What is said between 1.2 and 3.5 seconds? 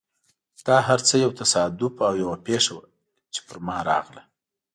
یو تصادف او یوه پېښه وه، چې